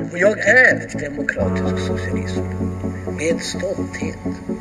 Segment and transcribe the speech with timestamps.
[0.00, 2.42] Och jag är demokratisk socialism
[3.16, 4.18] med stolthet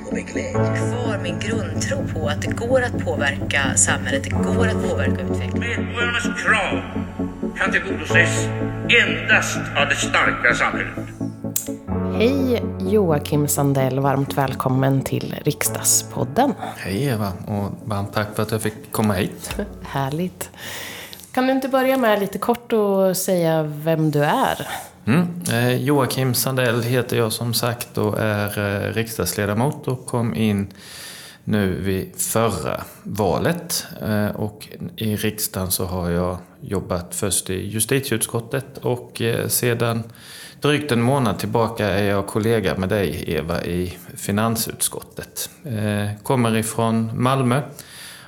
[0.08, 0.52] och med glädje.
[0.52, 5.86] Kvar min grundtro på att det går att påverka samhället, det går att påverka utvecklingen.
[5.86, 6.82] Medborgarnas krav
[7.58, 8.48] kan tillgodoses
[9.04, 11.14] endast av det starka samhället.
[12.18, 16.54] Hej Joakim Sandell, varmt välkommen till Riksdagspodden.
[16.78, 19.56] Hej Eva och varmt tack för att jag fick komma hit.
[19.82, 20.50] Härligt.
[21.34, 24.68] Kan du inte börja med lite kort och säga vem du är?
[25.06, 25.28] Mm.
[25.52, 30.68] Eh, Joakim Sandell heter jag som sagt och är eh, riksdagsledamot och kom in
[31.44, 33.86] nu vid förra valet.
[34.02, 40.04] Eh, och i riksdagen så har jag jobbat först i justitieutskottet och eh, sedan
[40.62, 45.50] drygt en månad tillbaka är jag kollega med dig Eva i finansutskottet.
[45.66, 47.62] Eh, kommer ifrån Malmö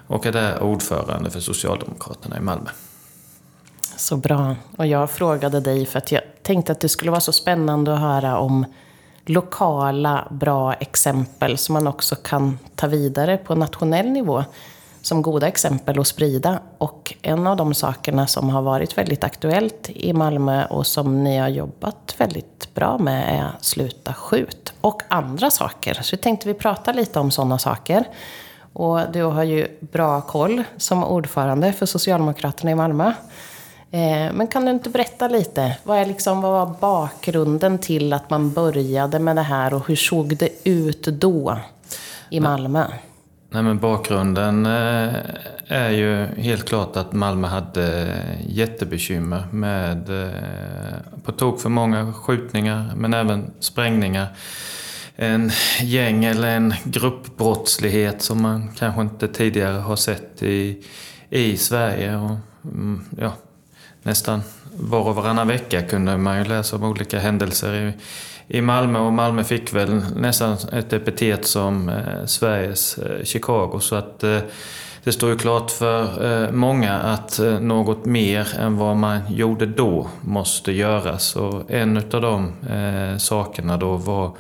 [0.08, 2.70] och är där ordförande för Socialdemokraterna i Malmö.
[3.96, 4.56] Så bra.
[4.78, 8.00] Och jag frågade dig för att jag tänkte att det skulle vara så spännande att
[8.00, 8.66] höra om
[9.26, 14.44] lokala bra exempel som man också kan ta vidare på nationell nivå
[15.02, 16.60] som goda exempel att sprida.
[16.78, 21.38] Och en av de sakerna som har varit väldigt aktuellt i Malmö och som ni
[21.38, 24.74] har jobbat väldigt bra med är Sluta skjut.
[24.82, 25.94] Och andra saker.
[26.02, 28.08] Så vi tänkte vi prata lite om sådana saker.
[28.74, 33.14] Och du har ju bra koll som ordförande för Socialdemokraterna i Malmö.
[33.92, 35.78] Eh, men kan du inte berätta lite?
[35.84, 39.96] Vad, är liksom, vad var bakgrunden till att man började med det här och hur
[39.96, 41.60] såg det ut då
[42.30, 42.86] i Malmö?
[43.50, 45.14] Nej, men bakgrunden eh,
[45.68, 48.08] är ju helt klart att Malmö hade
[48.48, 50.32] jättebekymmer med eh,
[51.24, 54.28] på tok för många skjutningar men även sprängningar.
[55.16, 60.84] En gäng eller en gruppbrottslighet som man kanske inte tidigare har sett i,
[61.30, 62.16] i Sverige.
[62.16, 63.34] Och, mm, ja,
[64.06, 64.42] nästan
[64.78, 67.94] var och varannan vecka kunde man ju läsa om olika händelser i,
[68.58, 73.80] i Malmö och Malmö fick väl nästan ett epitet som eh, Sveriges eh, Chicago.
[73.80, 74.40] Så att eh,
[75.04, 79.66] det står ju klart för eh, många att eh, något mer än vad man gjorde
[79.66, 81.36] då måste göras.
[81.36, 84.38] Och en av de eh, sakerna då var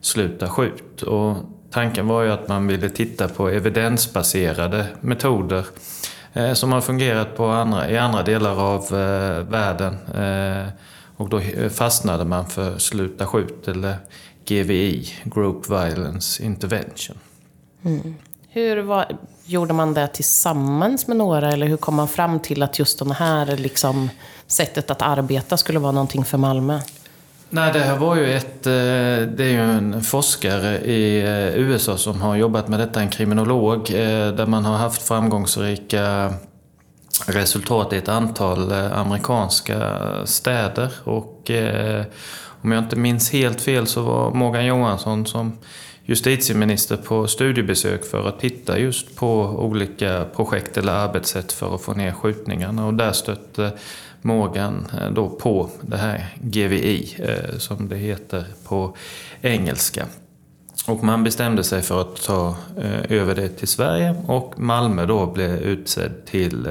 [0.00, 1.02] Sluta skjut.
[1.02, 1.36] Och
[1.70, 7.36] tanken var ju att man ville titta på evidensbaserade metoder Eh, Eh, som har fungerat
[7.36, 9.96] på andra, i andra delar av eh, världen.
[10.14, 10.68] Eh,
[11.16, 13.96] och då eh, fastnade man för Sluta skjut eller
[14.44, 17.16] GVI, Group Violence Intervention.
[17.84, 18.14] Mm.
[18.48, 22.78] Hur var, gjorde man det tillsammans med några eller hur kom man fram till att
[22.78, 24.10] just det här liksom,
[24.46, 26.80] sättet att arbeta skulle vara någonting för Malmö?
[27.50, 28.66] Nej, det här var ju ett...
[28.66, 28.72] Eh,
[29.36, 33.90] det är ju en forskare i eh, USA som har jobbat med detta, en kriminolog,
[33.90, 36.34] eh, där man har haft framgångsrika
[37.26, 40.92] resultat i ett antal amerikanska städer.
[41.04, 41.50] Och
[42.62, 45.58] om jag inte minns helt fel så var Morgan Johansson som
[46.04, 51.94] justitieminister på studiebesök för att titta just på olika projekt eller arbetssätt för att få
[51.94, 52.86] ner skjutningarna.
[52.86, 53.72] Och där stötte
[54.22, 58.96] Morgan eh, då på det här GVI eh, som det heter på
[59.40, 60.06] engelska.
[60.86, 65.26] Och man bestämde sig för att ta eh, över det till Sverige och Malmö då
[65.26, 66.68] blev utsedd till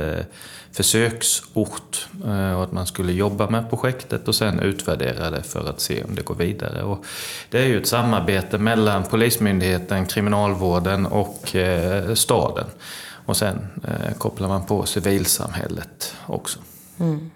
[0.72, 2.08] försöksort.
[2.56, 6.16] Och att man skulle jobba med projektet och sen utvärdera det för att se om
[6.16, 6.84] det går vidare.
[6.84, 7.06] Och
[7.50, 11.56] det är ju ett samarbete mellan Polismyndigheten, Kriminalvården och
[12.14, 12.66] staden.
[13.26, 13.68] Och sen
[14.18, 16.60] kopplar man på civilsamhället också.
[17.00, 17.30] Mm.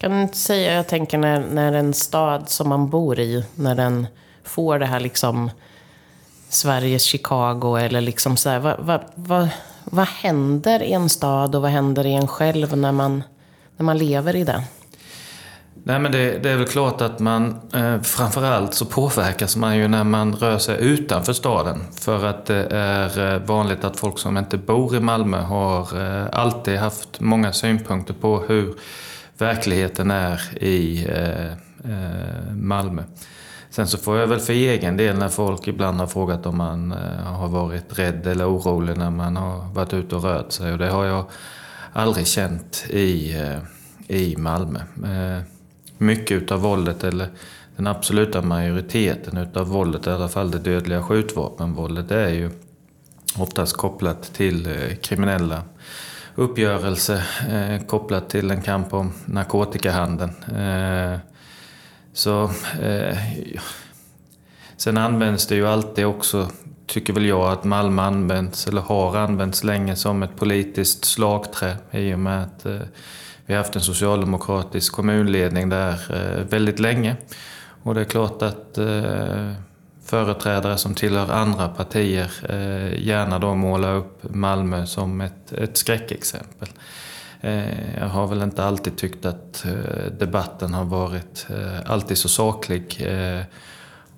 [0.00, 3.74] Kan du inte säga, jag tänker när, när en stad som man bor i, när
[3.74, 4.06] den
[4.44, 5.50] får det här liksom
[6.48, 9.48] Sveriges Chicago eller liksom så här, vad, vad, vad,
[9.84, 13.22] vad händer i en stad och vad händer i en själv när man,
[13.76, 14.64] när man lever i det?
[15.74, 19.88] Nej men det, det, är väl klart att man, eh, framförallt så påverkas man ju
[19.88, 21.84] när man rör sig utanför staden.
[22.00, 26.26] För att det är eh, vanligt att folk som inte bor i Malmö har eh,
[26.32, 28.74] alltid haft många synpunkter på hur
[29.40, 31.52] verkligheten är i eh,
[31.92, 33.02] eh, Malmö.
[33.70, 36.92] Sen så får jag väl för egen del när folk ibland har frågat om man
[36.92, 40.72] eh, har varit rädd eller orolig när man har varit ute och rört sig.
[40.72, 41.24] Och det har jag
[41.92, 43.36] aldrig känt i,
[44.08, 44.80] i Malmö.
[45.98, 47.28] Mycket utav våldet, eller
[47.76, 52.50] den absoluta majoriteten utav våldet, i alla fall det dödliga skjutvapenvåldet, det är ju
[53.38, 54.68] oftast kopplat till
[55.02, 55.62] kriminella
[56.34, 60.30] uppgörelse eh, kopplat till en kamp om narkotikahandeln.
[60.44, 61.18] Eh,
[62.12, 62.50] så,
[62.82, 63.18] eh,
[64.76, 66.50] sen används det ju alltid också,
[66.86, 72.14] tycker väl jag, att Malmö används, eller har använts länge som ett politiskt slagträ i
[72.14, 72.80] och med att eh,
[73.46, 77.16] vi har haft en socialdemokratisk kommunledning där eh, väldigt länge.
[77.82, 79.52] Och det är klart att eh,
[80.10, 86.68] företrädare som tillhör andra partier eh, gärna då målar upp Malmö som ett, ett skräckexempel.
[87.40, 92.28] Eh, jag har väl inte alltid tyckt att eh, debatten har varit eh, alltid så
[92.28, 93.02] saklig.
[93.06, 93.42] Eh,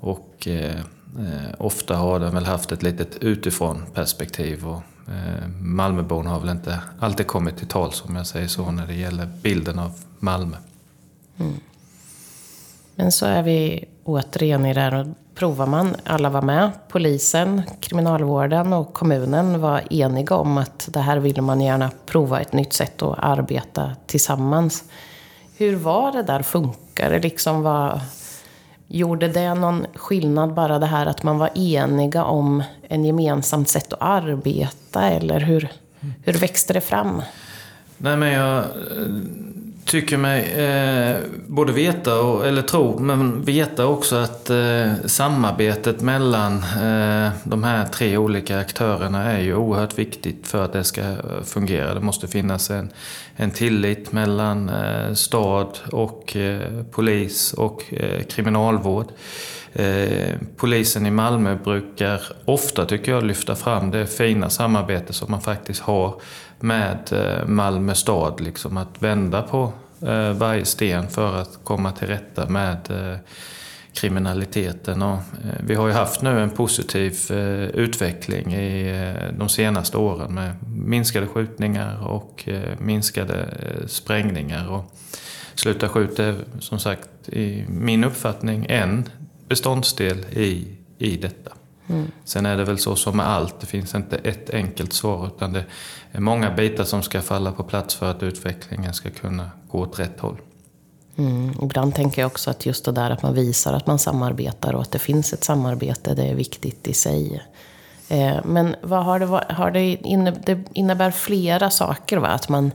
[0.01, 0.77] och eh,
[1.19, 4.67] eh, ofta har den väl haft ett litet utifrån perspektiv.
[4.67, 4.83] Och
[5.61, 9.27] Malmöborna har väl inte alltid kommit till tal om jag säger så när det gäller
[9.43, 10.57] bilden av Malmö.
[11.39, 11.61] Mm.
[12.95, 18.73] Men så är vi återigen i det här provar man, alla var med, polisen, kriminalvården
[18.73, 23.03] och kommunen var eniga om att det här ville man gärna prova ett nytt sätt
[23.03, 24.85] att arbeta tillsammans.
[25.57, 26.43] Hur var det där?
[26.43, 27.63] Funkar det liksom?
[27.63, 28.01] Var,
[28.87, 33.93] gjorde det någon skillnad bara det här att man var eniga om en gemensamt sätt
[33.93, 35.11] att arbeta?
[35.11, 35.69] Eller hur,
[36.25, 37.23] hur växte det fram?
[37.97, 38.65] Nej, men jag
[39.93, 41.17] tycker mig eh,
[41.47, 47.87] både veta, och, eller tro, men veta också att eh, samarbetet mellan eh, de här
[47.87, 51.03] tre olika aktörerna är ju oerhört viktigt för att det ska
[51.45, 51.95] fungera.
[51.95, 52.91] Det måste finnas en,
[53.37, 59.07] en tillit mellan eh, stad och eh, polis och eh, kriminalvård.
[59.73, 65.41] Eh, polisen i Malmö brukar ofta, tycker jag, lyfta fram det fina samarbete som man
[65.41, 66.15] faktiskt har
[66.63, 68.41] med eh, Malmö stad.
[68.41, 69.73] Liksom att vända på
[70.03, 73.19] eh, varje sten för att komma till rätta med eh,
[73.95, 75.03] kriminaliteten.
[75.03, 75.19] Och
[75.61, 77.33] vi har ju haft nu en positiv
[77.75, 82.49] utveckling i de senaste åren med minskade skjutningar och
[82.79, 83.49] minskade
[83.87, 84.71] sprängningar.
[84.71, 84.97] Och
[85.55, 89.09] Sluta skjut är som sagt i min uppfattning en
[89.49, 90.67] beståndsdel i,
[90.99, 91.53] i detta.
[91.89, 92.11] Mm.
[92.25, 95.53] Sen är det väl så som med allt, det finns inte ett enkelt svar utan
[95.53, 95.65] det
[96.13, 99.99] är många bitar som ska falla på plats för att utvecklingen ska kunna gå åt
[99.99, 100.37] rätt håll.
[101.17, 101.55] Mm.
[101.63, 104.83] Ibland tänker jag också att just det där att man visar att man samarbetar och
[104.83, 107.43] att det finns ett samarbete, det är viktigt i sig.
[108.09, 112.29] Eh, men vad har det, har det, inne, det innebär flera saker, va?
[112.29, 112.71] att man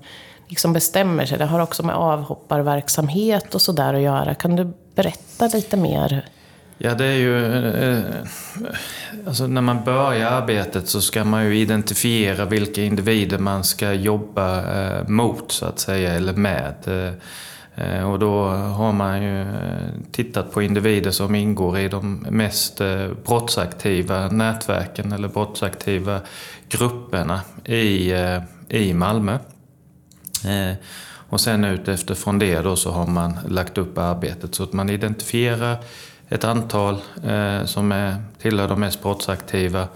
[0.48, 1.38] liksom bestämmer sig.
[1.38, 4.36] Det har också med avhopparverksamhet och sådär att göra.
[4.36, 6.30] Kan du berätta lite mer?
[6.80, 7.56] Ja, det är ju...
[7.66, 8.04] Eh,
[9.28, 14.58] alltså när man börjar arbetet så ska man ju identifiera vilka individer man ska jobba
[14.80, 16.76] eh, mot, så att säga, eller med.
[17.76, 19.46] Eh, och då har man ju
[20.12, 22.82] tittat på individer som ingår i de mest
[23.26, 26.22] brottsaktiva nätverken eller brottsaktiva
[26.70, 28.14] grupperna i,
[28.70, 29.38] i Malmö.
[31.30, 35.78] Och sen utifrån det då så har man lagt upp arbetet så att man identifierar
[36.30, 39.88] ett antal eh, som är, tillhör de mest brottsaktiva.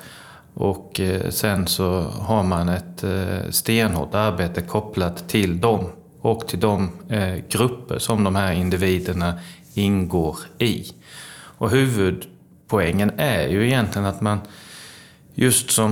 [0.54, 5.90] Och eh, sen så har man ett eh, stenhårt arbete kopplat till dem
[6.22, 9.34] och till de eh, grupper som de här individerna
[9.74, 10.86] ingår i.
[11.34, 14.40] Och huvudpoängen är ju egentligen att man,
[15.34, 15.92] just som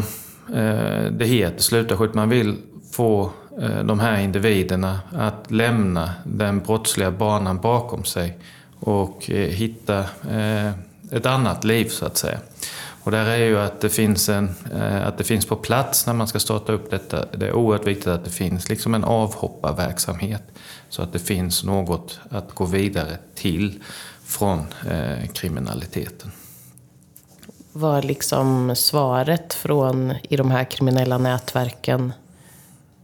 [0.53, 2.57] eh, det heter, sluta skjut, man vill
[2.91, 3.31] få
[3.61, 8.37] eh, de här individerna att lämna den brottsliga banan bakom sig
[8.79, 9.99] och eh, hitta
[10.29, 10.71] eh,
[11.11, 12.39] ett annat liv så att säga.
[13.03, 16.13] Och där är ju att det, finns en, eh, att det finns på plats när
[16.13, 17.25] man ska starta upp detta.
[17.25, 20.43] Det är oerhört viktigt att det finns liksom en avhopparverksamhet.
[20.89, 23.83] Så att det finns något att gå vidare till
[24.23, 24.65] från
[25.33, 26.31] kriminaliteten.
[27.71, 32.13] Var liksom svaret från i de här kriminella nätverken?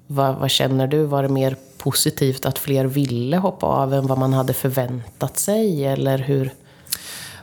[0.07, 1.03] Vad, vad känner du?
[1.03, 1.55] Var det mer
[1.85, 5.85] positivt att fler ville hoppa av än vad man hade förväntat sig?
[5.85, 6.51] Eller hur?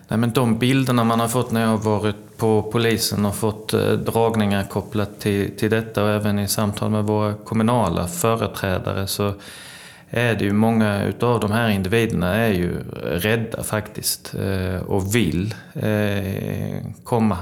[0.09, 3.75] Nej, men de bilderna man har fått när jag har varit på polisen och fått
[3.75, 9.35] eh, dragningar kopplat till, till detta och även i samtal med våra kommunala företrädare så
[10.11, 15.55] är det ju många utav de här individerna är ju rädda faktiskt eh, och vill
[15.75, 17.39] eh, komma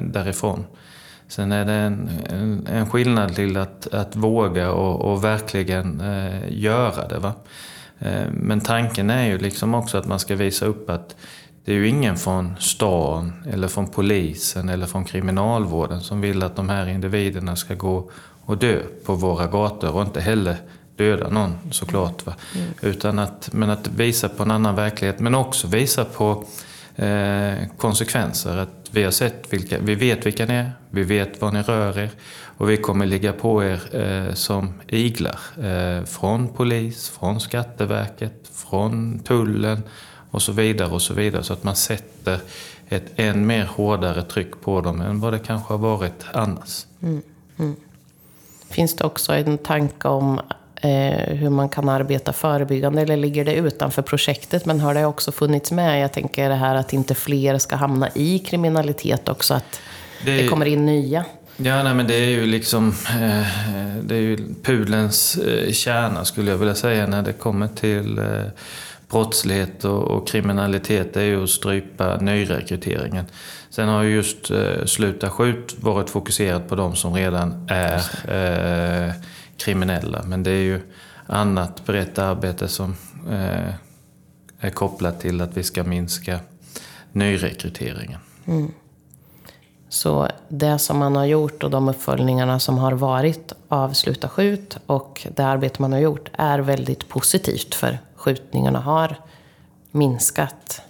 [0.00, 0.64] därifrån.
[1.28, 6.42] Sen är det en, en, en skillnad till att, att våga och, och verkligen eh,
[6.48, 7.18] göra det.
[7.18, 7.32] Va?
[7.98, 11.16] Eh, men tanken är ju liksom också att man ska visa upp att
[11.64, 16.56] det är ju ingen från stan eller från polisen eller från kriminalvården som vill att
[16.56, 18.10] de här individerna ska gå
[18.44, 20.56] och dö på våra gator och inte heller
[20.96, 22.26] döda någon såklart.
[22.26, 22.34] Va?
[22.54, 22.68] Mm.
[22.82, 26.44] Utan att, men att visa på en annan verklighet men också visa på
[26.96, 28.56] eh, konsekvenser.
[28.56, 31.98] Att vi har sett vilka, vi vet vilka ni är, vi vet var ni rör
[31.98, 32.10] er
[32.58, 35.40] och vi kommer ligga på er eh, som iglar.
[35.62, 39.82] Eh, från polis, från Skatteverket, från tullen
[40.30, 41.42] och så vidare och så vidare.
[41.42, 42.40] Så att man sätter
[42.88, 46.86] ett än mer hårdare tryck på dem än vad det kanske har varit annars.
[47.02, 47.22] Mm,
[47.58, 47.76] mm.
[48.68, 50.40] Finns det också en tanke om
[50.82, 53.02] eh, hur man kan arbeta förebyggande?
[53.02, 54.66] Eller ligger det utanför projektet?
[54.66, 56.02] Men har det också funnits med?
[56.02, 59.54] Jag tänker det här att inte fler ska hamna i kriminalitet också.
[59.54, 59.80] Att
[60.24, 61.24] det, det kommer in nya.
[61.56, 63.46] Ja, nej, men det är ju liksom eh,
[64.02, 68.24] det är ju pudlens eh, kärna skulle jag vilja säga när det kommer till eh,
[69.10, 71.16] brottslighet och, och kriminalitet.
[71.16, 73.24] Är ju att strypa nyrekryteringen.
[73.70, 77.96] Sen har ju just eh, Sluta skjut varit fokuserat på de som redan är
[78.28, 79.12] eh,
[79.58, 80.22] kriminella.
[80.26, 80.80] Men det är ju
[81.26, 82.96] annat brett arbete som
[83.30, 83.74] eh,
[84.60, 86.40] är kopplat till att vi ska minska
[87.12, 88.20] nyrekryteringen.
[88.46, 88.72] Mm.
[89.88, 94.78] Så det som man har gjort och de uppföljningarna som har varit av Sluta skjut
[94.86, 99.16] och det arbete man har gjort är väldigt positivt för skjutningarna har
[99.90, 100.82] minskat.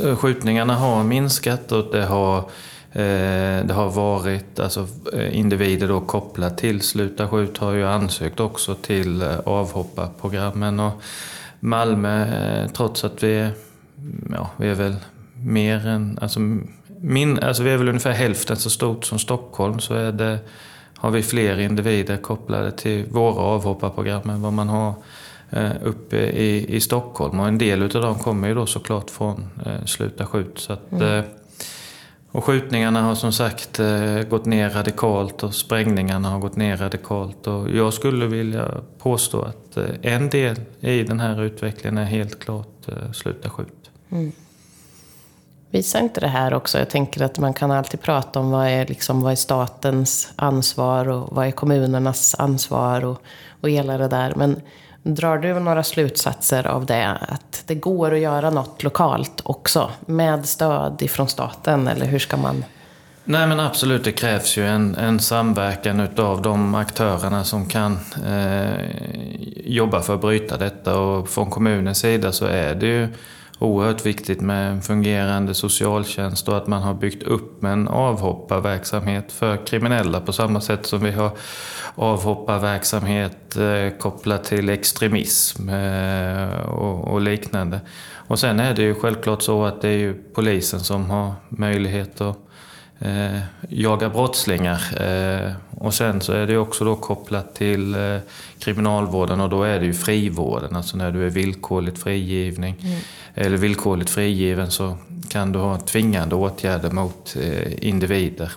[0.00, 2.50] Eh, skjutningarna har minskat och det har,
[2.92, 8.74] det har varit alltså, eh, individer då kopplat till Sluta skjut har ju ansökt också
[8.74, 10.80] till eh, avhopparprogrammen.
[10.80, 10.92] Och
[11.60, 13.50] Malmö, eh, trots att vi är,
[14.30, 14.96] ja, vi är väl
[15.44, 16.40] mer än, alltså
[17.00, 20.38] min, alltså vi är väl ungefär hälften så stort som Stockholm så är det,
[20.96, 24.94] har vi fler individer kopplade till våra avhopparprogram än vad man har
[25.50, 27.40] eh, uppe i, i Stockholm.
[27.40, 30.58] Och en del av dem kommer ju då såklart från eh, Sluta skjut.
[30.58, 31.24] Så att, mm
[32.32, 37.46] och skjutningarna har som sagt eh, gått ner radikalt och sprängningarna har gått ner radikalt.
[37.46, 38.68] Och jag skulle vilja
[38.98, 43.90] påstå att eh, en del i den här utvecklingen är helt klart eh, Sluta skjut.
[44.10, 44.32] Mm.
[45.70, 46.78] Visar inte det här också?
[46.78, 51.08] Jag tänker att man kan alltid prata om vad är, liksom, vad är statens ansvar
[51.08, 53.22] och vad är kommunernas ansvar och,
[53.60, 54.32] och hela det där.
[54.36, 54.60] Men
[55.02, 57.18] drar du några slutsatser av det?
[57.20, 61.88] Att det går att göra något lokalt också med stöd ifrån staten?
[61.88, 62.64] Eller hur ska man?
[63.24, 68.70] Nej men absolut, det krävs ju en, en samverkan utav de aktörerna som kan eh,
[69.64, 70.98] jobba för att bryta detta.
[70.98, 73.08] Och från kommunens sida så är det ju
[73.60, 79.66] oerhört viktigt med en fungerande socialtjänst och att man har byggt upp en avhopparverksamhet för
[79.66, 81.30] kriminella på samma sätt som vi har
[81.94, 87.80] avhopparverksamhet eh, kopplat till extremism eh, och, och, liknande.
[88.14, 92.20] Och sen är det ju självklart så att det är ju polisen som har möjlighet
[92.20, 92.38] att
[92.98, 93.38] eh,
[93.68, 95.02] jaga brottslingar.
[95.02, 98.16] Eh, och sen så är det också då kopplat till eh,
[98.58, 102.76] kriminalvården och då är det ju frivården, alltså när du är villkorligt frigivning.
[102.82, 103.00] Mm.
[103.34, 104.96] Eller villkorligt frigiven så
[105.28, 108.52] kan du ha tvingande åtgärder mot eh, individer.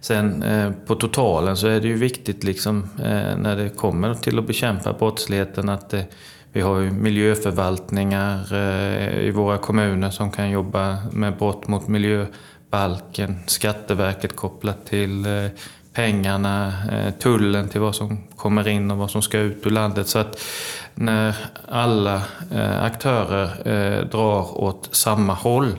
[0.00, 4.38] Sen eh, på totalen så är det ju viktigt liksom, eh, när det kommer till
[4.38, 6.02] att bekämpa brottsligheten att eh,
[6.52, 13.38] vi har ju miljöförvaltningar eh, i våra kommuner som kan jobba med brott mot miljöbalken.
[13.46, 15.46] Skatteverket kopplat till eh,
[15.98, 20.08] pengarna, eh, tullen till vad som kommer in och vad som ska ut ur landet.
[20.08, 20.40] Så att
[20.94, 21.36] när
[21.68, 25.78] alla eh, aktörer eh, drar åt samma håll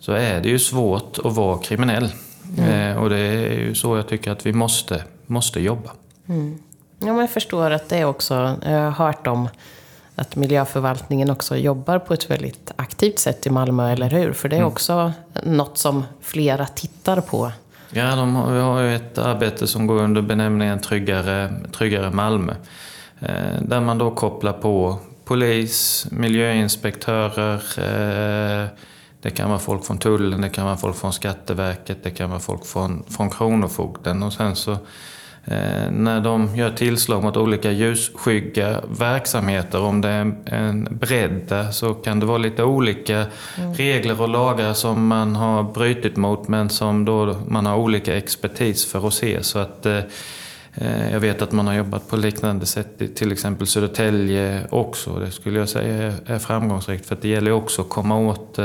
[0.00, 2.12] så är det ju svårt att vara kriminell.
[2.58, 2.98] Mm.
[2.98, 5.90] Och det är ju så jag tycker att vi måste, måste jobba.
[6.28, 6.58] Mm.
[6.98, 9.48] Ja, men jag förstår att det är också, jag har hört om
[10.14, 14.32] att miljöförvaltningen också jobbar på ett väldigt aktivt sätt i Malmö, eller hur?
[14.32, 14.72] För det är mm.
[14.72, 17.52] också något som flera tittar på
[17.96, 22.54] Ja, de har, vi har ju ett arbete som går under benämningen Tryggare, tryggare Malmö.
[23.20, 28.68] Eh, där man då kopplar på polis, miljöinspektörer, eh,
[29.22, 32.40] det kan vara folk från tullen, det kan vara folk från Skatteverket, det kan vara
[32.40, 34.22] folk från, från Kronofogden.
[34.22, 34.76] Och sen så
[35.90, 42.20] när de gör tillslag mot olika ljusskygga verksamheter, om det är en bredd så kan
[42.20, 43.26] det vara lite olika
[43.58, 43.74] mm.
[43.74, 48.86] regler och lagar som man har brutit mot men som då man har olika expertis
[48.86, 49.42] för att se.
[49.42, 49.98] Så att, eh,
[50.74, 55.18] eh, jag vet att man har jobbat på liknande sätt i till exempel Södertälje också.
[55.18, 58.58] Det skulle jag säga är framgångsrikt för det gäller också att komma åt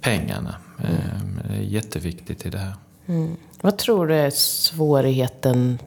[0.00, 0.54] pengarna.
[0.78, 1.40] Mm.
[1.48, 2.72] Det är jätteviktigt i det här.
[3.06, 3.36] Mm.
[3.60, 5.78] Vad tror du är svårigheten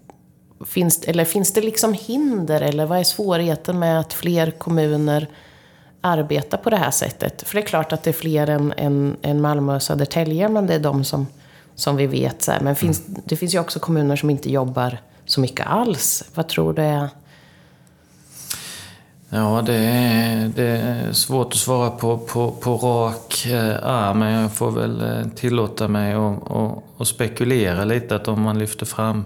[0.65, 5.27] Finns, eller finns det liksom hinder eller vad är svårigheten med att fler kommuner
[6.01, 7.43] arbetar på det här sättet?
[7.47, 10.67] För det är klart att det är fler än, än, än Malmö och Södertälje, men
[10.67, 11.27] det är de som,
[11.75, 12.41] som vi vet.
[12.41, 12.59] Så här.
[12.59, 13.21] Men finns, mm.
[13.25, 16.23] det finns ju också kommuner som inte jobbar så mycket alls.
[16.33, 17.09] Vad tror du är...
[19.29, 24.41] Ja, det är, det är svårt att svara på, på, på rak eh, arm, men
[24.41, 26.13] jag får väl eh, tillåta mig
[26.97, 28.15] att, spekulera lite.
[28.15, 29.25] Att om man lyfter fram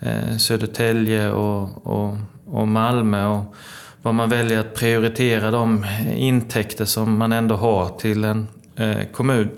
[0.00, 3.26] Eh, Södertälje och, och, och Malmö.
[3.26, 3.54] Och
[4.02, 5.86] vad man väljer att prioritera de
[6.16, 9.50] intäkter som man ändå har till en eh, kommun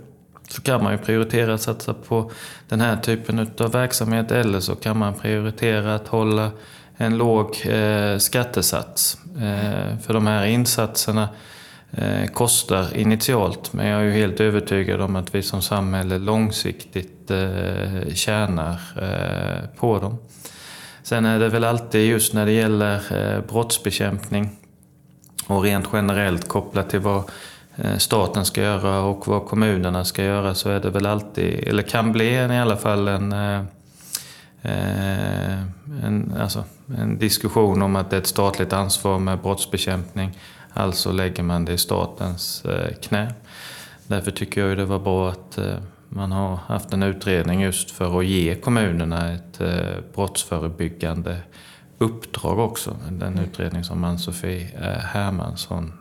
[0.49, 2.31] så kan man ju prioritera att satsa på
[2.69, 6.51] den här typen av verksamhet eller så kan man prioritera att hålla
[6.97, 9.19] en låg eh, skattesats.
[9.37, 11.29] Eh, för de här insatserna
[11.91, 17.31] Eh, kostar initialt men jag är ju helt övertygad om att vi som samhälle långsiktigt
[17.31, 20.19] eh, tjänar eh, på dem.
[21.03, 24.51] Sen är det väl alltid just när det gäller eh, brottsbekämpning
[25.47, 27.31] och rent generellt kopplat till vad
[27.77, 31.83] eh, staten ska göra och vad kommunerna ska göra så är det väl alltid, eller
[31.83, 33.61] kan bli i alla fall en, eh,
[36.05, 36.65] en, alltså,
[36.99, 40.39] en diskussion om att det är ett statligt ansvar med brottsbekämpning.
[40.73, 43.35] Alltså lägger man det i statens eh, knä.
[44.07, 45.75] Därför tycker jag det var bra att eh,
[46.09, 49.79] man har haft en utredning just för att ge kommunerna ett eh,
[50.15, 51.37] brottsförebyggande
[51.99, 52.97] uppdrag också.
[53.11, 54.69] Den utredning som Ann-Sofie
[55.13, 55.93] Hermansson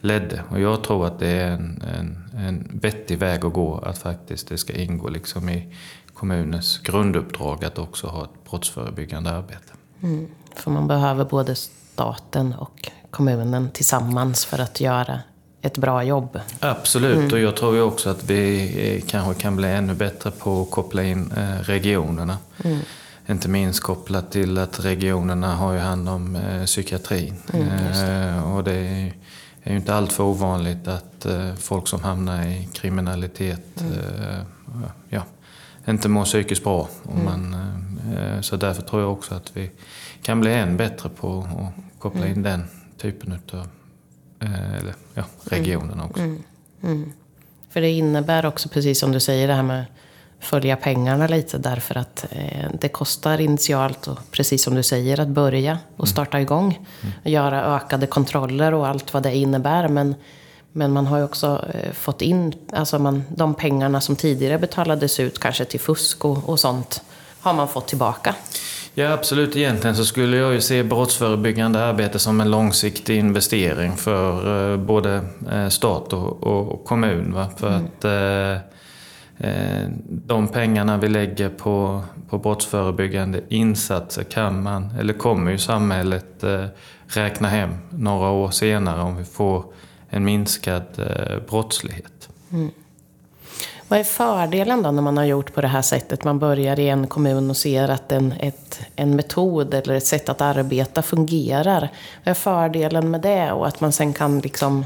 [0.00, 0.42] ledde.
[0.50, 4.48] Och jag tror att det är en, en, en vettig väg att gå att faktiskt
[4.48, 5.74] det ska ingå liksom i
[6.14, 9.72] kommunens grunduppdrag att också ha ett brottsförebyggande arbete.
[10.02, 10.28] Mm.
[10.54, 15.20] För man behöver både staten och kommunen tillsammans för att göra
[15.62, 16.40] ett bra jobb.
[16.60, 17.32] Absolut, mm.
[17.32, 21.02] och jag tror ju också att vi kanske kan bli ännu bättre på att koppla
[21.02, 22.38] in eh, regionerna.
[22.64, 22.78] Mm.
[23.26, 27.36] Inte minst kopplat till att regionerna har ju hand om eh, psykiatrin.
[27.52, 28.28] Mm, det.
[28.28, 29.14] Eh, och det är,
[29.62, 31.26] är ju inte alltför ovanligt att
[31.58, 34.84] folk som hamnar i kriminalitet mm.
[35.08, 35.22] ja,
[35.88, 36.88] inte mår psykiskt bra.
[37.12, 37.24] Mm.
[37.24, 37.56] Man,
[38.42, 39.70] så därför tror jag också att vi
[40.22, 42.32] kan bli än bättre på att koppla mm.
[42.32, 42.64] in den
[43.00, 43.66] typen av
[44.40, 46.22] Eh, eller ja, regionerna också.
[46.22, 46.42] Mm.
[46.82, 47.12] Mm.
[47.70, 49.84] För det innebär också, precis som du säger, det här med
[50.40, 55.28] följa pengarna lite därför att eh, det kostar initialt och precis som du säger att
[55.28, 56.12] börja och mm.
[56.12, 56.86] starta igång.
[57.02, 57.14] Mm.
[57.24, 59.88] Göra ökade kontroller och allt vad det innebär.
[59.88, 60.14] Men,
[60.72, 65.20] men man har ju också eh, fått in alltså man, de pengarna som tidigare betalades
[65.20, 67.02] ut kanske till fusk och, och sånt
[67.40, 68.34] har man fått tillbaka.
[68.94, 69.56] Ja, absolut.
[69.56, 75.20] Egentligen så skulle jag ju se brottsförebyggande arbete som en långsiktig investering för eh, både
[75.52, 77.32] eh, stat och, kommun.
[77.32, 77.48] Va?
[77.56, 77.84] För mm.
[77.84, 78.62] att eh,
[80.06, 86.44] de pengarna vi lägger på, på brottsförebyggande insatser kan man, eller kommer ju samhället
[87.06, 89.64] räkna hem några år senare om vi får
[90.08, 90.82] en minskad
[91.48, 92.28] brottslighet.
[92.52, 92.70] Mm.
[93.90, 96.24] Vad är fördelen då när man har gjort på det här sättet?
[96.24, 100.28] Man börjar i en kommun och ser att en, ett, en metod eller ett sätt
[100.28, 101.80] att arbeta fungerar.
[102.24, 104.84] Vad är fördelen med det och att man sen kan liksom...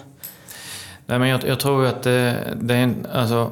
[1.06, 3.50] Nej, men jag, jag tror att det, det är en, alltså,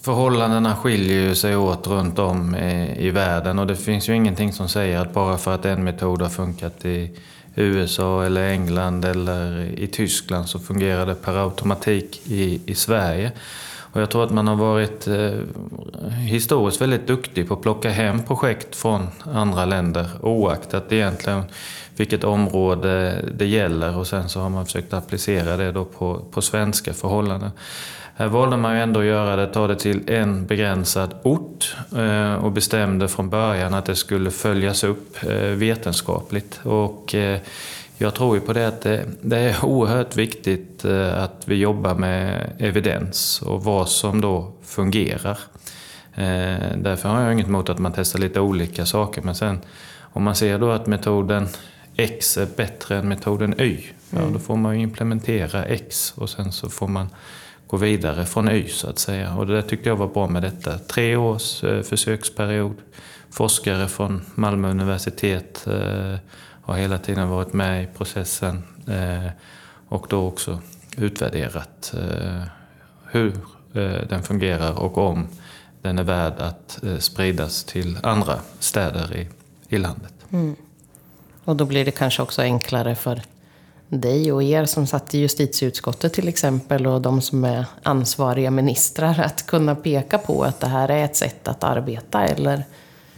[0.00, 4.68] Förhållandena skiljer sig åt runt om i, i världen och det finns ju ingenting som
[4.68, 7.18] säger att bara för att en metod har funkat i
[7.54, 13.32] USA eller England eller i Tyskland så fungerar det per automatik i, i Sverige.
[13.96, 15.30] Och jag tror att man har varit eh,
[16.10, 21.42] historiskt väldigt duktig på att plocka hem projekt från andra länder oaktat egentligen
[21.96, 26.42] vilket område det gäller och sen så har man försökt applicera det då på, på
[26.42, 27.50] svenska förhållanden.
[28.14, 32.34] Här valde man ju ändå att göra det, ta det till en begränsad ort eh,
[32.34, 36.60] och bestämde från början att det skulle följas upp eh, vetenskapligt.
[36.62, 37.38] Och eh,
[37.98, 41.94] jag tror ju på det att det, det, är oerhört viktigt eh, att vi jobbar
[41.94, 45.38] med evidens och vad som då fungerar.
[46.14, 49.22] Eh, därför har jag inget emot att man testar lite olika saker.
[49.22, 49.60] Men sen
[50.00, 51.48] om man ser då att metoden
[51.96, 53.80] X är bättre än metoden Y,
[54.10, 57.08] ja, då får man ju implementera X och sen så får man
[57.66, 59.34] gå vidare från Y så att säga.
[59.34, 60.78] Och det tyckte jag var bra med detta.
[60.78, 62.76] Tre års eh, försöksperiod.
[63.30, 65.66] Forskare från Malmö universitet
[66.66, 69.30] har hela tiden varit med i processen eh,
[69.88, 70.58] och då också
[70.96, 72.42] utvärderat eh,
[73.10, 73.34] hur
[73.74, 75.28] eh, den fungerar och om
[75.82, 79.28] den är värd att spridas till andra städer i,
[79.68, 80.12] i landet.
[80.32, 80.56] Mm.
[81.44, 83.22] Och då blir det kanske också enklare för
[83.88, 89.20] dig och er som satt i justitieutskottet till exempel och de som är ansvariga ministrar
[89.20, 92.64] att kunna peka på att det här är ett sätt att arbeta eller?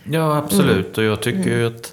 [0.04, 1.06] Ja absolut mm.
[1.08, 1.92] och jag tycker ju att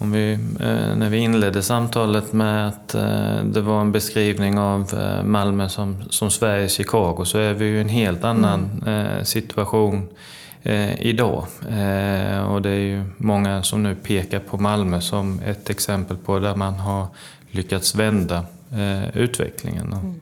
[0.00, 4.94] om vi, eh, när vi inledde samtalet med att eh, det var en beskrivning av
[4.94, 9.24] eh, Malmö som, som Sveriges Chicago så är vi ju i en helt annan mm.
[9.24, 10.08] situation
[10.98, 11.44] idag.
[12.48, 16.54] Och det är ju många som nu pekar på Malmö som ett exempel på där
[16.54, 17.06] man har
[17.50, 18.44] lyckats vända
[19.14, 19.92] utvecklingen.
[19.92, 20.20] Mm.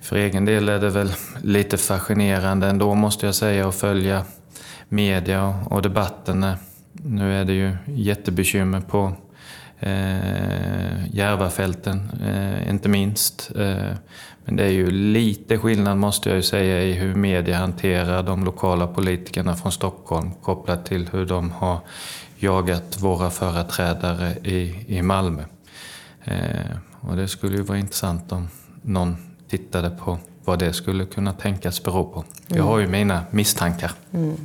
[0.00, 1.12] För egen del är det väl
[1.42, 4.24] lite fascinerande ändå måste jag säga att följa
[4.88, 6.46] media och debatten
[7.02, 9.12] nu är det ju jättebekymmer på
[9.84, 13.50] Eh, Järvafälten, eh, inte minst.
[13.56, 13.92] Eh,
[14.44, 18.44] men det är ju lite skillnad måste jag ju säga i hur media hanterar de
[18.44, 21.78] lokala politikerna från Stockholm kopplat till hur de har
[22.36, 25.42] jagat våra företrädare i, i Malmö.
[26.24, 28.48] Eh, och det skulle ju vara intressant om
[28.82, 29.16] någon
[29.48, 32.24] tittade på vad det skulle kunna tänkas bero på.
[32.46, 33.92] Jag har ju mina misstankar.
[34.12, 34.36] Mm.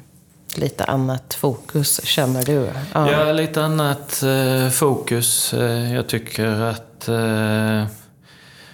[0.55, 2.69] Lite annat fokus känner du?
[2.93, 5.53] Ja, ja lite annat eh, fokus.
[5.53, 7.85] Eh, jag tycker att eh,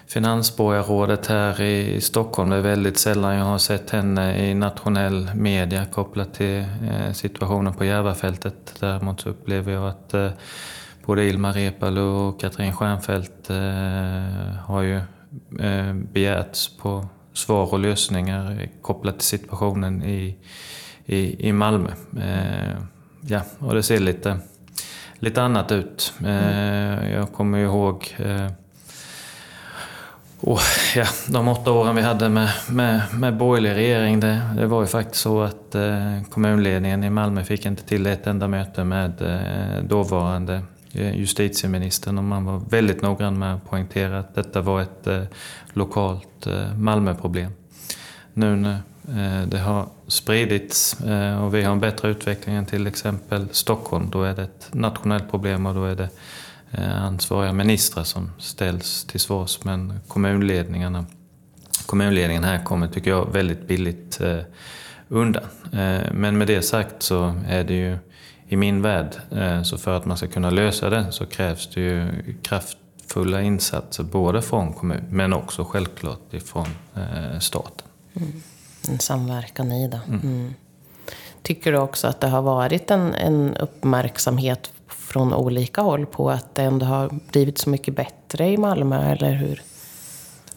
[0.07, 5.85] finansborgarrådet här i Stockholm, det är väldigt sällan jag har sett henne i nationell media
[5.85, 8.75] kopplat till eh, situationen på Järvafältet.
[8.79, 10.29] Däremot så upplever jag att eh,
[11.05, 13.55] både Ilmar Reepalu och Katrin Stjernfeldt eh,
[14.65, 14.97] har ju
[15.59, 20.37] eh, begärts på svar och lösningar kopplat till situationen i,
[21.05, 21.89] i, i Malmö.
[23.21, 24.39] Ja, och det ser lite,
[25.19, 26.13] lite annat ut.
[27.11, 28.15] Jag kommer ihåg
[30.45, 30.59] och
[30.95, 34.87] ja, de åtta åren vi hade med, med, med borgerlig regering, det, det var ju
[34.87, 39.83] faktiskt så att eh, kommunledningen i Malmö fick inte till ett enda möte med eh,
[39.83, 40.61] dåvarande
[40.93, 45.21] eh, justitieministern och man var väldigt noggrann med att poängtera att detta var ett eh,
[45.73, 47.51] lokalt eh, Malmöproblem.
[48.33, 48.77] Nu när eh,
[49.09, 54.09] Eh, det har spridits eh, och vi har en bättre utveckling än till exempel Stockholm,
[54.11, 56.09] då är det ett nationellt problem och då är det
[56.71, 59.63] eh, ansvariga ministrar som ställs till svars.
[59.63, 61.05] Men kommunledningarna,
[61.85, 64.21] kommunledningen här kommer, tycker jag, väldigt billigt
[65.07, 65.43] undan.
[66.11, 67.97] Men med det sagt så är det ju
[68.47, 69.15] i min värld,
[69.63, 72.07] så för att man ska kunna lösa det så krävs det ju
[72.41, 76.67] kraftfulla insatser både från kommun men också självklart ifrån
[77.39, 77.87] staten.
[78.13, 78.41] Mm.
[78.89, 79.99] En samverkan i det.
[80.07, 80.19] Mm.
[80.23, 80.53] Mm.
[81.41, 86.55] Tycker du också att det har varit en, en uppmärksamhet från olika håll på att
[86.55, 89.61] det ändå har blivit så mycket bättre i Malmö, eller hur?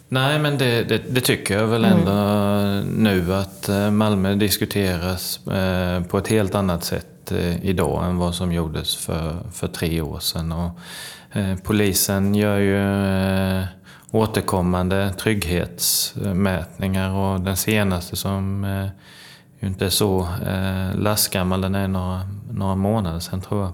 [0.09, 2.87] Nej, men det, det, det tycker jag väl ändå mm.
[2.89, 8.35] nu att eh, Malmö diskuteras eh, på ett helt annat sätt eh, idag än vad
[8.35, 10.53] som gjordes för, för tre år sedan.
[10.53, 10.71] Och,
[11.63, 12.79] polisen gör ju
[14.11, 18.87] återkommande trygghetsmätningar och den senaste som eh,
[19.61, 23.73] ju inte är så eh, lastgammal, den är några, några månader sedan tror jag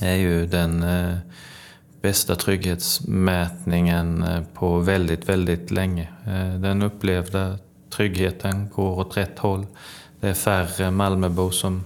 [0.00, 1.16] är ju den eh,
[2.02, 6.08] bästa trygghetsmätningen eh, på väldigt, väldigt länge.
[6.26, 7.58] Eh, den upplevda
[7.90, 9.66] tryggheten går åt rätt håll.
[10.20, 11.84] Det är färre Malmöbor som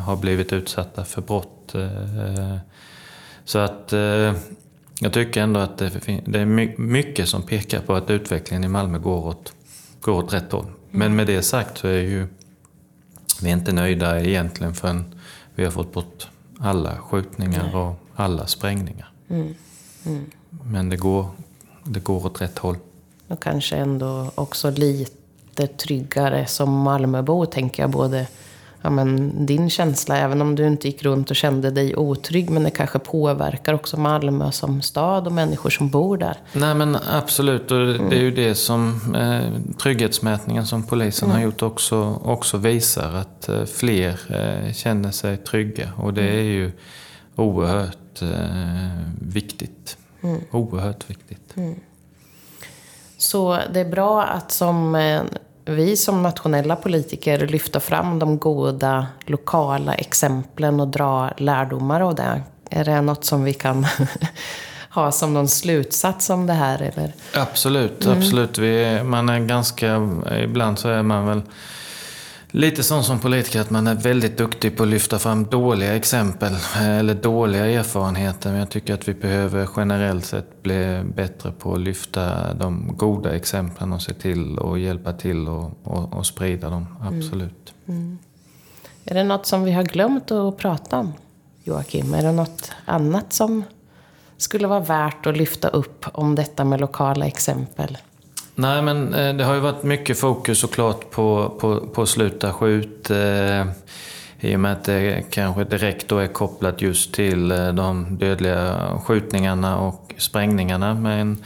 [0.00, 1.74] har blivit utsatta för brott.
[3.44, 3.92] Så att
[5.02, 9.26] jag tycker ändå att det är mycket som pekar på att utvecklingen i Malmö går
[9.26, 9.52] åt,
[10.00, 10.66] går åt rätt håll.
[10.90, 12.26] Men med det sagt så är ju
[13.42, 15.14] vi är inte nöjda egentligen förrän
[15.54, 17.74] vi har fått bort alla skjutningar Nej.
[17.74, 19.12] och alla sprängningar.
[19.28, 19.54] Mm.
[20.06, 20.30] Mm.
[20.64, 21.26] Men det går,
[21.84, 22.76] det går åt rätt håll.
[23.28, 27.90] Och kanske ändå också lite tryggare som Malmöbo, tänker jag.
[27.90, 28.26] Både
[28.82, 32.62] ja, men, din känsla, även om du inte gick runt och kände dig otrygg, men
[32.62, 36.36] det kanske påverkar också Malmö som stad och människor som bor där.
[36.52, 41.36] Nej men absolut, och det är ju det som eh, trygghetsmätningen som polisen mm.
[41.36, 45.88] har gjort också, också visar, att eh, fler eh, känner sig trygga.
[45.96, 46.38] Och det mm.
[46.38, 46.72] är ju
[47.36, 48.28] oerhört eh,
[49.20, 49.96] viktigt.
[50.22, 50.40] Mm.
[50.50, 51.56] Oerhört viktigt.
[51.56, 51.74] Mm.
[53.18, 55.22] Så det är bra att som eh,
[55.64, 62.42] vi som nationella politiker lyfta fram de goda lokala exemplen och dra lärdomar av det?
[62.70, 63.86] Är det något som vi kan
[64.90, 66.82] ha som någon slutsats om det här?
[66.82, 67.12] Eller?
[67.34, 68.18] Absolut, mm.
[68.18, 68.58] absolut.
[68.58, 70.08] Vi, man är ganska,
[70.42, 71.42] ibland så är man väl
[72.54, 76.52] Lite sån som politiker att man är väldigt duktig på att lyfta fram dåliga exempel
[76.76, 78.50] eller dåliga erfarenheter.
[78.50, 83.36] Men jag tycker att vi behöver generellt sett bli bättre på att lyfta de goda
[83.36, 86.86] exemplen och se till och hjälpa till och, och, och sprida dem.
[87.00, 87.18] Mm.
[87.18, 87.74] Absolut.
[87.86, 88.00] Mm.
[88.00, 88.18] Mm.
[89.04, 91.12] Är det något som vi har glömt att prata om,
[91.64, 92.14] Joakim?
[92.14, 93.64] Är det något annat som
[94.36, 97.98] skulle vara värt att lyfta upp om detta med lokala exempel?
[98.54, 103.10] Nej, men eh, det har ju varit mycket fokus såklart på, på, på sluta skjut.
[103.10, 103.66] Eh,
[104.40, 108.90] I och med att det kanske direkt då är kopplat just till eh, de dödliga
[109.04, 110.94] skjutningarna och sprängningarna.
[110.94, 111.44] Men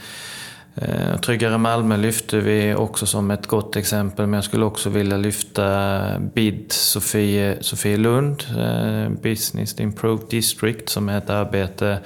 [0.75, 4.27] eh, Tryggare Malmö lyfter vi också som ett gott exempel.
[4.27, 11.09] Men jag skulle också vilja lyfta BID Sofie, Sofie Lund, eh, Business Improved District, som
[11.09, 11.99] är ett arbete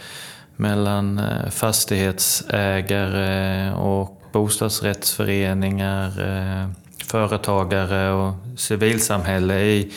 [0.56, 6.70] mellan eh, fastighetsägare och bostadsrättsföreningar, eh,
[7.08, 9.92] företagare och civilsamhälle i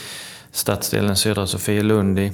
[0.51, 2.33] stadsdelen Södra Sofielund i,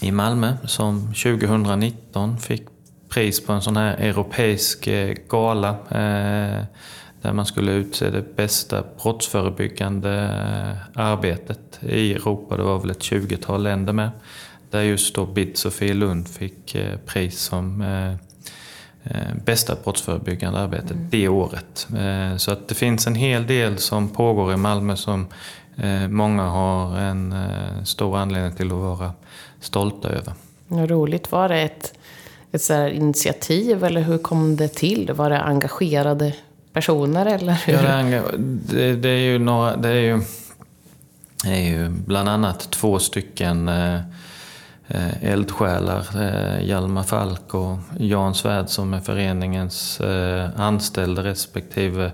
[0.00, 2.62] i Malmö som 2019 fick
[3.08, 6.64] pris på en sån här europeisk eh, gala eh,
[7.22, 10.28] där man skulle utse det bästa brottsförebyggande
[10.94, 12.56] arbetet i Europa.
[12.56, 14.10] Det var väl ett 20-tal länder med.
[14.70, 17.82] Där just då BID Sofielund fick pris som
[19.44, 21.06] bästa brottsförebyggande arbetet mm.
[21.10, 21.86] det året.
[22.36, 25.26] Så att det finns en hel del som pågår i Malmö som
[26.08, 27.34] många har en
[27.84, 29.12] stor anledning till att vara
[29.60, 30.34] stolta över.
[30.68, 31.32] roligt.
[31.32, 31.94] Var det ett
[32.52, 35.12] ett så initiativ eller hur kom det till?
[35.12, 36.34] Var det engagerade
[36.72, 37.72] personer eller hur?
[37.72, 40.20] Ja, det, det, är ju några, det är ju,
[41.44, 44.00] det är ju bland annat två stycken eh, eh,
[44.88, 52.12] Eh, eldsjälar, eh, Hjalmar Falk och Jan Svärd som är föreningens eh, anställde respektive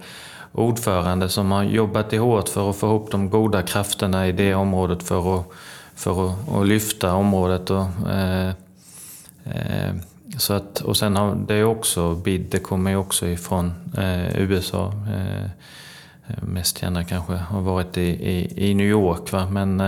[0.52, 5.02] ordförande som har jobbat hårt för att få ihop de goda krafterna i det området
[5.02, 5.46] för att,
[5.94, 7.70] för att, att lyfta området.
[7.70, 8.48] Och, eh,
[9.44, 9.94] eh,
[10.38, 14.92] så att, och sen har det också, BID det kommer ju också ifrån eh, USA.
[15.08, 19.32] Eh, eh mest gärna kanske har varit i, i, i New York.
[19.32, 19.48] Va?
[19.50, 19.80] Men,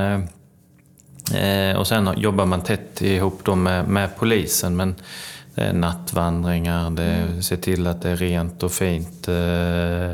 [1.35, 4.77] eh, och sen jobbar man tätt ihop då med, med polisen.
[4.77, 4.95] Men
[5.55, 7.43] det är nattvandringar, det är, mm.
[7.43, 9.29] se till att det är rent och fint.
[9.29, 10.11] Eh,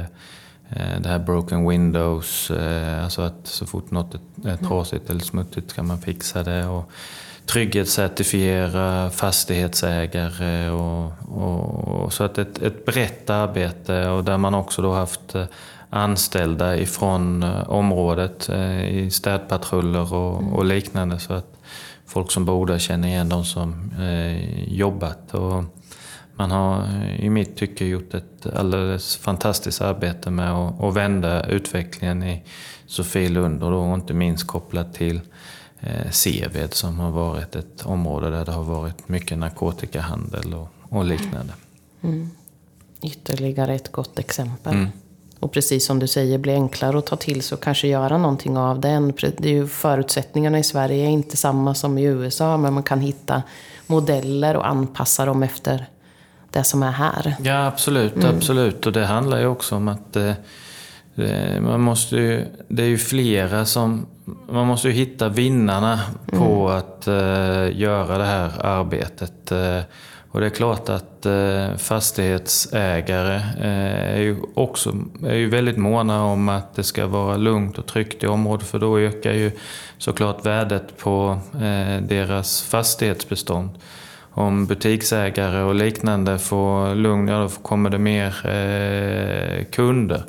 [0.71, 2.51] eh, det här broken windows,
[3.03, 4.59] alltså att så fort något är mm.
[4.69, 6.67] trasigt eller smuttigt kan man fixa det.
[6.67, 6.91] Och,
[7.47, 10.71] trygghetscertifiera fastighetsägare.
[10.71, 15.35] Och, och, och, så att ett, ett brett arbete och där man också då haft
[15.97, 21.19] anställda ifrån eh, området eh, i städpatruller och, och liknande.
[21.19, 21.57] Så att
[22.07, 25.35] folk som bor där känner igen de som eh, jobbat.
[25.35, 25.65] Och
[26.35, 26.87] man har
[27.19, 32.43] i mitt tycke gjort ett alldeles fantastiskt arbete med att, att vända utvecklingen i
[32.87, 35.21] Sofielund och då inte minst kopplat till
[36.11, 41.53] Seved som har varit ett område där det har varit mycket narkotikahandel och, och liknande.
[42.03, 42.31] Mm.
[43.03, 44.75] Ytterligare ett gott exempel.
[44.75, 44.89] Mm.
[45.41, 48.57] Och precis som du säger, blir enklare att ta till sig och kanske göra någonting
[48.57, 49.13] av den.
[49.37, 53.01] Det är ju förutsättningarna i Sverige är inte samma som i USA, men man kan
[53.01, 53.43] hitta
[53.87, 55.87] modeller och anpassa dem efter
[56.51, 57.37] det som är här.
[57.43, 58.17] Ja, absolut.
[58.17, 58.37] Mm.
[58.37, 58.87] absolut.
[58.87, 60.33] Och det handlar ju också om att eh,
[61.61, 64.07] man måste ju, det är ju flera som...
[64.51, 66.79] Man måste ju hitta vinnarna på mm.
[66.79, 69.53] att uh, göra det här arbetet.
[69.53, 69.81] Uh,
[70.37, 74.97] och det är klart att eh, fastighetsägare eh, är ju också
[75.27, 78.67] är ju väldigt måna om att det ska vara lugnt och tryggt i området.
[78.67, 79.51] För då ökar ju
[79.99, 83.71] såklart värdet på eh, deras fastighetsbestånd.
[84.31, 88.35] Om butiksägare och liknande får lugn, ja då kommer det mer
[89.73, 90.23] kunder.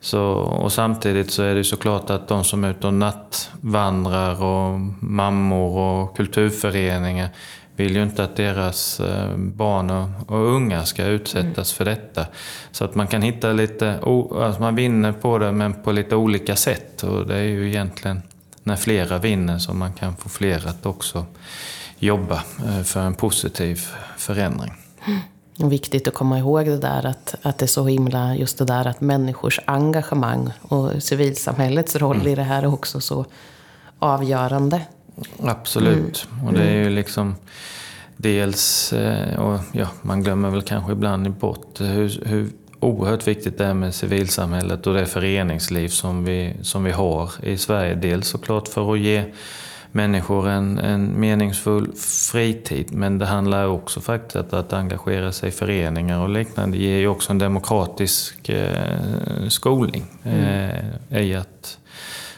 [0.00, 4.80] Så, och samtidigt så är det såklart att de som är ute och nattvandrar och
[5.00, 7.28] mammor och kulturföreningar
[7.76, 9.90] vill ju inte att deras eh, barn
[10.26, 12.26] och unga ska utsättas för detta.
[12.70, 13.98] Så att man kan hitta lite,
[14.40, 17.02] alltså man vinner på det men på lite olika sätt.
[17.02, 18.22] Och det är ju egentligen
[18.62, 21.26] när flera vinner som man kan få fler att också
[21.98, 23.86] jobba eh, för en positiv
[24.16, 24.72] förändring.
[25.58, 28.86] Viktigt att komma ihåg det där att, att det är så himla, just det där
[28.86, 32.28] att människors engagemang och civilsamhällets roll mm.
[32.28, 33.24] i det här är också så
[33.98, 34.80] avgörande.
[35.42, 36.28] Absolut.
[36.32, 36.46] Mm.
[36.46, 37.34] Och det är ju liksom
[38.16, 42.48] dels, eh, och ja, man glömmer väl kanske ibland bort hur, hur
[42.80, 47.56] oerhört viktigt det är med civilsamhället och det föreningsliv som vi, som vi har i
[47.56, 47.94] Sverige.
[47.94, 49.24] Dels såklart för att ge
[49.92, 51.92] människor en, en meningsfull
[52.30, 52.92] fritid.
[52.92, 56.78] Men det handlar också faktiskt att, att engagera sig i föreningar och liknande.
[56.78, 60.70] Det ger ju också en demokratisk eh, skolning mm.
[61.10, 61.78] eh, i att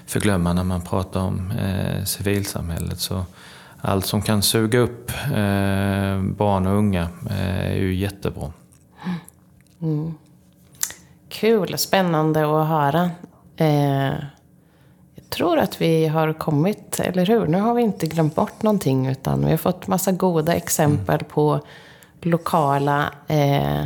[0.08, 3.00] förglömma när man pratar om eh, civilsamhället.
[3.00, 3.24] Så
[3.80, 8.52] allt som kan suga upp eh, barn och unga eh, är ju jättebra.
[9.82, 10.14] Mm.
[11.28, 13.10] Kul, spännande att höra.
[13.56, 14.14] Eh,
[15.28, 17.46] tror att vi har kommit, eller hur?
[17.46, 21.26] Nu har vi inte glömt bort någonting utan vi har fått massa goda exempel mm.
[21.28, 21.60] på
[22.22, 23.84] lokala, eh,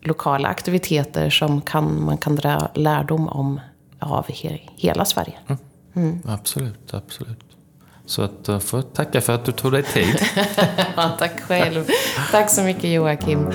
[0.00, 3.60] lokala aktiviteter som kan, man kan dra lärdom om
[4.12, 5.34] av he, hela Sverige.
[5.46, 5.60] Mm.
[5.96, 6.22] Mm.
[6.24, 7.44] Absolut, absolut.
[8.06, 10.16] Så att jag eh, får tacka för att du tog dig tid.
[10.96, 11.84] ja, tack själv.
[12.30, 13.52] Tack så mycket Joakim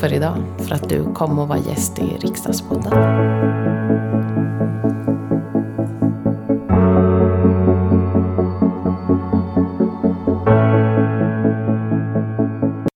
[0.00, 0.36] för idag.
[0.58, 3.59] För att du kom och var gäst i Riksdagspodden.